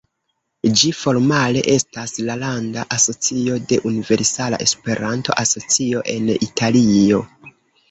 [0.79, 7.25] Ĝi formale estas la landa asocio de Universala Esperanto-Asocio en Italio.